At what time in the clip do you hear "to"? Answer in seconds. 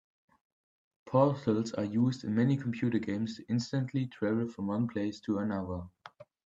3.37-3.45, 5.19-5.37